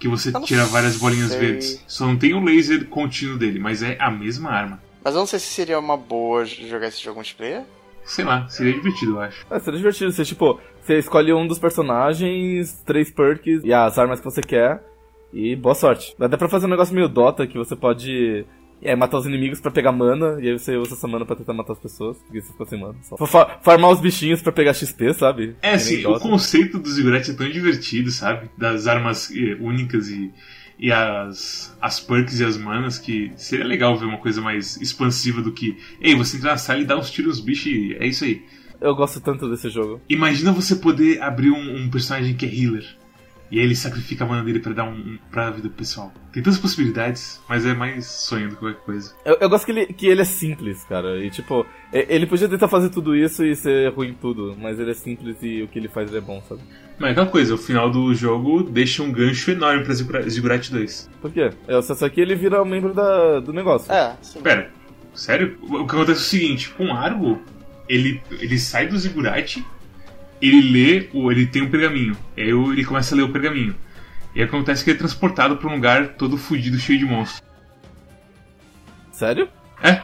[0.00, 1.40] Que você tira várias bolinhas sei.
[1.40, 1.84] verdes.
[1.86, 4.80] Só não tem o laser contínuo dele, mas é a mesma arma.
[5.04, 7.64] Mas eu não sei se seria uma boa jogar esse jogo multiplayer.
[8.08, 9.46] Sei lá, seria divertido, eu acho.
[9.50, 10.10] É, seria divertido.
[10.10, 14.82] Você, tipo, você escolhe um dos personagens, três perks e as armas que você quer.
[15.32, 16.14] E boa sorte.
[16.18, 18.46] Dá até pra fazer um negócio meio Dota, que você pode
[18.80, 21.52] é, matar os inimigos pra pegar mana, e aí você usa essa mana pra tentar
[21.52, 22.94] matar as pessoas, porque você ficou sem mana.
[23.02, 23.26] Só.
[23.26, 25.54] Fa- farmar os bichinhos pra pegar XP, sabe?
[25.60, 28.48] É, assim, nem o conceito do Ziggurat é tão divertido, sabe?
[28.56, 30.32] Das armas eh, únicas e,
[30.78, 35.42] e as, as perks e as manas, que seria legal ver uma coisa mais expansiva
[35.42, 38.06] do que, ei, você entra na sala e dá uns tiros nos bichos e é
[38.06, 38.42] isso aí.
[38.80, 40.00] Eu gosto tanto desse jogo.
[40.08, 42.84] Imagina você poder abrir um, um personagem que é healer.
[43.50, 46.12] E aí ele sacrifica a mana dele pra dar um, um pra vida do pessoal.
[46.32, 49.14] Tem tantas possibilidades, mas é mais sonho do que qualquer coisa.
[49.24, 51.24] Eu, eu gosto que ele, que ele é simples, cara.
[51.24, 54.90] E tipo, ele podia tentar fazer tudo isso e ser ruim em tudo, mas ele
[54.90, 56.60] é simples e o que ele faz é bom, sabe?
[56.98, 60.70] Mas é aquela coisa, o final do jogo deixa um gancho enorme pra Ziggurat Ziggurat
[60.70, 61.10] 2.
[61.20, 61.50] Por quê?
[61.66, 63.90] É, só só que ele vira membro da, do negócio.
[63.90, 64.42] É, sim.
[64.42, 64.70] Pera,
[65.14, 65.56] sério?
[65.62, 67.40] O que acontece é o seguinte, com o Argo,
[67.88, 69.58] ele, ele sai do Ziggurat,
[70.40, 73.74] ele lê, o, ele tem um pergaminho, aí ele começa a ler o pergaminho.
[74.34, 77.42] E acontece que ele é transportado pra um lugar todo fudido, cheio de monstros.
[79.10, 79.48] Sério?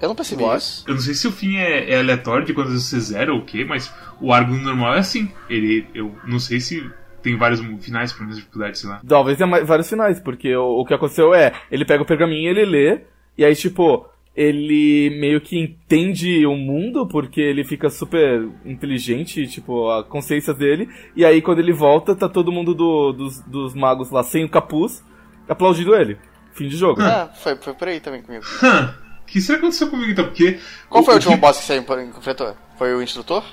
[0.00, 0.84] Eu não percebi isso.
[0.86, 3.40] Eu não sei se o fim é, é aleatório de quantas vezes você zera ou
[3.40, 5.30] o quê, mas o Argo normal é assim.
[5.50, 6.88] Ele, eu não sei se
[7.22, 9.00] tem vários finais pra minhas dificuldades, sei lá.
[9.06, 12.50] Talvez tenha mais- vários finais, porque o, o que aconteceu é, ele pega o pergaminho,
[12.50, 13.00] ele lê,
[13.36, 19.88] e aí, tipo, ele meio que entende o mundo, porque ele fica super inteligente, tipo,
[19.90, 24.10] a consciência dele, e aí quando ele volta, tá todo mundo do- dos, dos magos
[24.10, 25.04] lá sem o capuz,
[25.48, 26.18] aplaudindo ele.
[26.52, 27.00] Fim de jogo.
[27.02, 28.44] É, foi, foi por aí também comigo.
[28.62, 30.24] Hã, o que será que aconteceu comigo então?
[30.26, 30.58] Porque.
[30.88, 32.56] Qual foi o último que- boss que você enfrentou?
[32.78, 33.44] Foi o instrutor?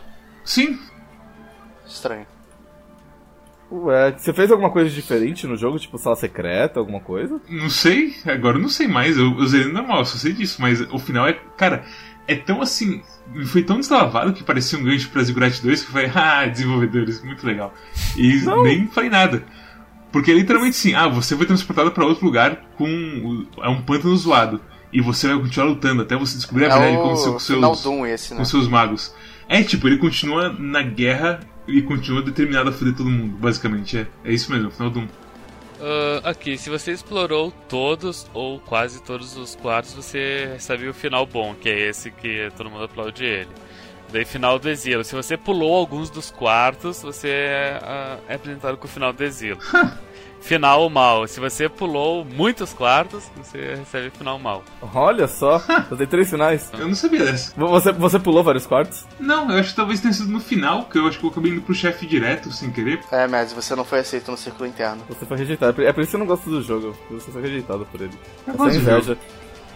[0.44, 0.78] Sim,
[1.88, 2.26] Estranho.
[3.72, 7.40] Ué, você fez alguma coisa diferente no jogo, tipo sala secreta, alguma coisa?
[7.50, 9.18] Não sei, agora eu não sei mais.
[9.18, 11.34] Eu, eu zerei normal, só sei disso, mas o final é.
[11.58, 11.86] Cara,
[12.28, 13.02] é tão assim.
[13.46, 17.24] Foi tão deslavado que parecia um gancho pra Ziggurat 2 que eu falei, ah, desenvolvedores,
[17.24, 17.74] muito legal.
[18.18, 18.64] E Não.
[18.64, 19.44] nem falei nada.
[20.12, 23.46] Porque é literalmente assim, ah, você foi transportado pra outro lugar com.
[23.62, 24.60] É um pântano zoado.
[24.92, 27.40] E você vai continuar lutando até você descobrir a verdade é com, o seu, com
[27.40, 28.40] seus, Doom esse, né?
[28.40, 29.16] com seus magos.
[29.48, 31.40] É tipo, ele continua na guerra
[31.72, 33.98] e continua determinado a foder todo mundo, basicamente.
[33.98, 35.08] É, é isso mesmo, o final do 1.
[35.82, 41.26] Ah, aqui, se você explorou todos ou quase todos os quartos, você recebe o final
[41.26, 43.50] bom, que é esse que todo mundo aplaude ele.
[44.12, 45.04] Daí, final do exílio.
[45.04, 49.24] Se você pulou alguns dos quartos, você é, ah, é apresentado com o final do
[49.24, 49.58] exílio.
[50.42, 51.28] final mal.
[51.28, 54.64] Se você pulou muitos quartos, você recebe o final mal.
[54.94, 55.60] Olha só,
[55.98, 56.70] tem três finais.
[56.78, 57.54] Eu não sabia dessa.
[57.56, 59.06] Você, você pulou vários quartos?
[59.20, 61.52] Não, eu acho que talvez tenha sido no final, que eu acho que eu acabei
[61.52, 63.00] indo pro chefe direto, sem querer.
[63.12, 65.02] É, mas você não foi aceito no círculo interno.
[65.08, 65.82] Você foi rejeitado.
[65.82, 66.96] É por isso que eu não gosto do jogo.
[67.12, 68.14] Você foi rejeitado por ele.
[68.48, 69.18] Eu Essa é inveja.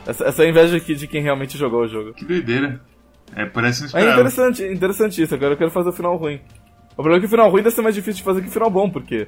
[0.06, 2.14] Essa, essa é a inveja aqui de quem realmente jogou o jogo.
[2.14, 2.82] Que doideira.
[3.36, 5.34] É, parece não É interessante, interessante isso.
[5.34, 6.40] Agora eu quero fazer o final ruim.
[6.92, 8.52] O problema é que o final ruim deve ser mais difícil de fazer que o
[8.52, 9.28] final bom, porque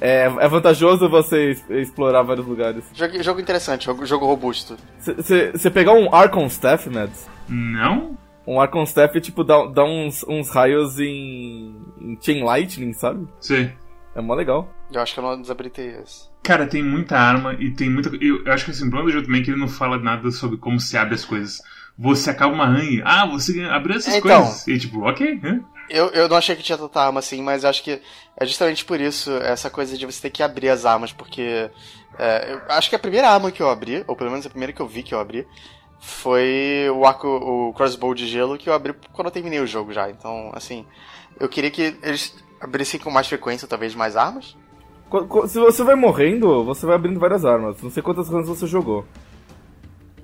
[0.00, 2.84] é, é vantajoso você explorar vários lugares.
[2.94, 4.76] Jogo, jogo interessante, jogo, jogo robusto.
[4.98, 8.16] Você pegar um Archon Staff, Mads, Não?
[8.46, 13.26] um Archon Staff, tipo, dá, dá uns, uns raios em, em Chain Lightning, sabe?
[13.40, 13.72] Sei.
[14.14, 14.72] É mó legal.
[14.92, 16.28] Eu acho que eu não desabilitei esse.
[16.42, 18.08] Cara, tem muita arma e tem muita.
[18.20, 19.98] Eu, eu acho que assim, o problema do jogo também é que ele não fala
[19.98, 21.60] nada sobre como se abre as coisas.
[21.98, 24.42] Você acaba uma range, ah, você abriu essas Então.
[24.42, 24.66] coisas.
[24.66, 25.60] E tipo, ok, hã?
[25.88, 28.00] Eu, eu não achei que tinha tanta arma assim, mas acho que
[28.36, 31.70] é justamente por isso, essa coisa de você ter que abrir as armas, porque.
[32.18, 34.72] é, eu acho que a primeira arma que eu abri, ou pelo menos a primeira
[34.72, 35.46] que eu vi que eu abri,
[36.00, 39.92] foi o arco, o crossbow de gelo que eu abri quando eu terminei o jogo
[39.92, 40.08] já.
[40.10, 40.86] Então, assim,
[41.38, 44.56] eu queria que eles abrissem com mais frequência, talvez mais armas.
[45.48, 47.80] Se você vai morrendo, você vai abrindo várias armas.
[47.82, 49.06] Não sei quantas runs você jogou.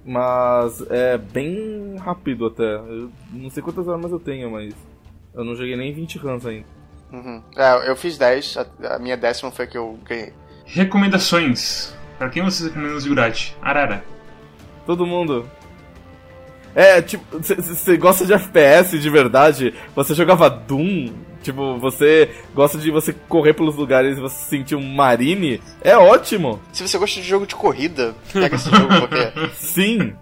[0.05, 2.75] Mas é bem rápido até.
[2.75, 4.75] Eu não sei quantas armas eu tenho, mas
[5.35, 6.67] eu não joguei nem 20 runs ainda.
[7.13, 7.43] Uhum.
[7.57, 10.33] É, eu fiz 10, a, a minha décima foi a que eu ganhei.
[10.65, 11.95] Recomendações.
[12.19, 13.53] Pra quem você recomenda o Ziggurat?
[13.61, 14.05] Arara.
[14.87, 15.49] Todo mundo.
[16.75, 19.75] É, tipo, você gosta de FPS de verdade?
[19.95, 21.13] Você jogava Doom?
[21.41, 25.61] Tipo, você gosta de você correr pelos lugares e você sentir um marine?
[25.83, 26.61] É ótimo!
[26.73, 30.15] Se você gosta de jogo de corrida, pega esse jogo, porque Sim!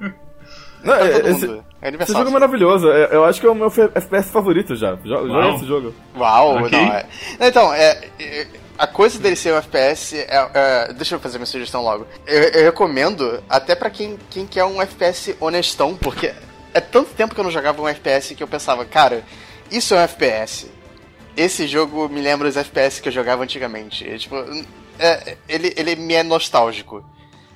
[0.83, 1.65] Não, é, todo esse, mundo.
[1.83, 2.89] É esse jogo é maravilhoso.
[2.91, 4.95] É- Eu acho que é o meu FPS favorito já.
[4.95, 5.93] Jo- Joga esse jogo.
[6.17, 6.71] Uau, Ok.
[6.71, 7.07] não, é.
[7.41, 8.47] Então, é, é,
[8.79, 12.07] a coisa dele ser um FPS é, é, Deixa eu fazer minha sugestão logo.
[12.27, 16.33] Eu, eu recomendo, até pra quem, quem quer um FPS honestão, porque
[16.73, 19.25] é tanto tempo que eu não jogava um FPS que eu pensava, cara,
[19.71, 20.71] isso é um FPS.
[21.37, 24.09] Esse jogo me lembra os FPS que eu jogava antigamente.
[24.09, 24.37] É, tipo,
[24.99, 27.05] é, ele, ele me é nostálgico.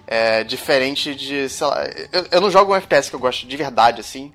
[0.07, 1.85] É diferente de, sei lá.
[2.13, 4.33] Eu, eu não jogo um FPS que eu gosto de verdade, assim.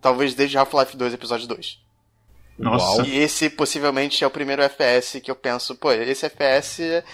[0.00, 1.78] Talvez desde Half-Life 2, episódio 2.
[2.58, 3.06] Nossa.
[3.06, 7.04] E esse possivelmente é o primeiro FPS que eu penso, pô, esse FPS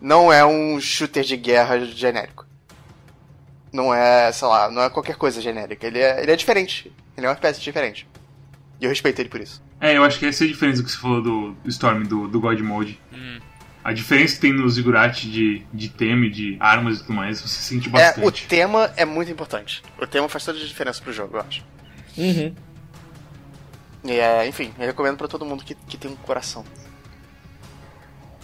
[0.00, 2.46] não é um shooter de guerra genérico.
[3.72, 5.86] Não é, sei lá, não é qualquer coisa genérica.
[5.86, 6.92] Ele é, ele é diferente.
[7.16, 8.06] Ele é um FPS diferente.
[8.80, 9.62] E eu respeito ele por isso.
[9.80, 12.28] É, eu acho que essa é a diferença do que você falou do Storm, do,
[12.28, 13.00] do God Mode.
[13.12, 13.40] Hum.
[13.84, 17.40] A diferença que tem no Ziggurat de, de tema e de armas e tudo mais,
[17.42, 18.46] você sente É, o bastante.
[18.46, 19.82] tema é muito importante.
[19.98, 21.62] O tema faz toda a diferença pro jogo, eu acho.
[22.16, 22.54] Uhum.
[24.04, 26.64] E é, enfim, eu recomendo pra todo mundo que, que tem um coração.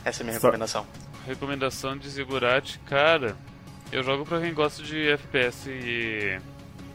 [0.05, 0.87] Essa é a minha Só- recomendação.
[1.27, 3.37] Recomendação de Ziggurat, cara.
[3.93, 6.39] Eu jogo pra quem gosta de FPS e.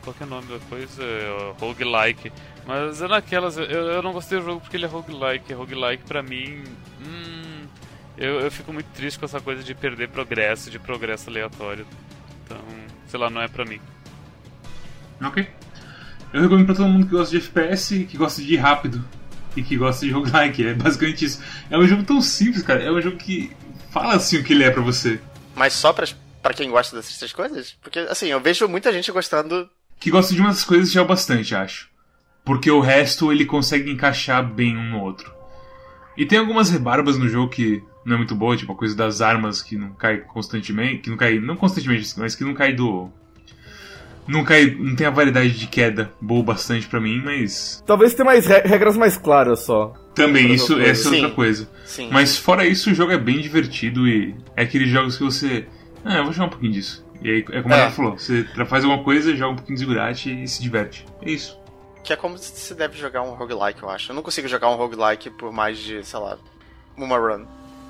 [0.03, 1.03] Qual que é o nome da coisa?
[1.03, 2.31] É, Roguelike.
[2.65, 3.58] Mas é naquelas.
[3.58, 5.53] Eu, eu não gostei do jogo porque ele é roguelike.
[5.53, 6.63] Roguelike pra mim.
[7.05, 7.44] Hum,
[8.17, 11.86] eu, eu fico muito triste com essa coisa de perder progresso, de progresso aleatório.
[12.43, 12.58] Então,
[13.08, 13.80] sei lá, não é pra mim.
[15.21, 15.47] Ok.
[16.34, 19.04] Eu recomendo pra todo mundo que gosta de FPS, que gosta de ir rápido
[19.56, 20.67] e que gosta de roguelike.
[20.67, 21.41] É basicamente isso.
[21.69, 22.84] É um jogo tão simples, cara.
[22.84, 23.51] É um jogo que
[23.91, 25.19] fala assim o que ele é pra você.
[25.56, 26.06] Mas só pra,
[26.41, 27.78] pra quem gosta dessas três coisas?
[27.82, 29.69] Porque, assim, eu vejo muita gente gostando.
[29.99, 31.89] Que gosta de umas coisas já é o bastante, acho.
[32.43, 35.34] Porque o resto ele consegue encaixar bem um no outro.
[36.17, 39.20] E tem algumas rebarbas no jogo que não é muito boa, tipo a coisa das
[39.22, 41.00] armas que não cai constantemente.
[41.00, 41.39] Que não cai.
[41.39, 43.10] Não constantemente, mas que não cai do.
[44.28, 44.65] Não cai.
[44.78, 47.84] Não tem a variedade de queda boa bastante pra mim, mas.
[47.86, 49.94] Talvez tenha mais re- regras mais claras só.
[50.15, 51.36] Também, isso, essa é outra Sim.
[51.36, 51.70] coisa.
[51.86, 52.10] Sim.
[52.12, 55.68] Mas fora isso, o jogo é bem divertido e é aqueles jogos que você.
[56.04, 57.06] Ah, eu vou jogar um pouquinho disso.
[57.22, 57.80] E aí, é como É.
[57.80, 61.06] a Ana falou, você faz alguma coisa, joga um pouquinho de Ziggurat e se diverte.
[61.22, 61.58] É isso.
[62.04, 64.12] Que é como se deve jogar um roguelike, eu acho.
[64.12, 66.38] Eu não consigo jogar um roguelike por mais de, sei lá,
[66.96, 67.46] uma run.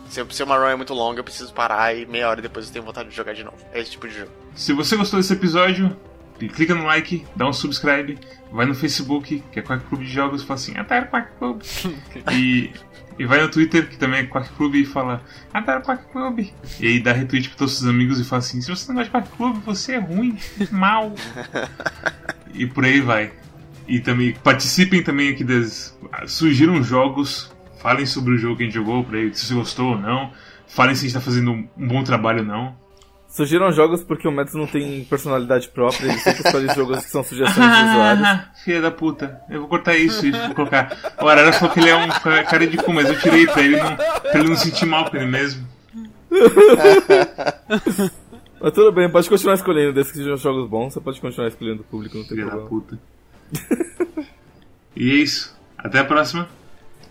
[0.10, 2.74] Se, se uma run é muito longa, eu preciso parar e meia hora depois eu
[2.74, 3.58] tenho vontade de jogar de novo.
[3.74, 4.32] É esse tipo de jogo.
[4.56, 5.96] Se você gostou desse episódio,
[6.38, 8.18] clica no like, dá um subscribe,
[8.52, 11.62] vai no Facebook, que é Quack Clube de Jogos, e fala assim, Atara Quack Club.
[12.32, 12.72] e,
[13.18, 15.22] e vai no Twitter, que também é Quack Clube, e fala,
[15.54, 16.48] Atara Quack Club.
[16.80, 18.96] E aí dá retweet pra todos os seus amigos e fala assim, se você não
[18.96, 20.38] gosta de Quack Clube, você é ruim,
[20.72, 21.14] mal.
[22.54, 23.32] e por aí vai.
[23.88, 25.96] E também participem também aqui das.
[26.26, 27.55] Surgiram jogos,
[27.86, 30.32] falem sobre o jogo que a gente jogou, pra aí, se você gostou ou não.
[30.68, 32.76] Falem se a gente tá fazendo um bom trabalho ou não.
[33.28, 37.22] Surgiram jogos porque o Mads não tem personalidade própria, ele sempre escolhe jogos que são
[37.24, 38.28] sugestões de usuários.
[38.66, 39.40] Filha da puta.
[39.52, 40.98] Eu vou cortar isso e vou colocar.
[41.22, 43.62] O Arara falou que ele é um ca- cara de cu, mas eu tirei pra
[43.62, 45.68] ele não, pra ele não sentir mal com ele mesmo.
[48.62, 51.82] Mas tudo bem, pode continuar escolhendo, desde que sejam jogos bons, você pode continuar escolhendo
[51.82, 52.98] o público, não tem Filha da puta.
[54.96, 55.56] E é isso.
[55.78, 56.48] Até a próxima.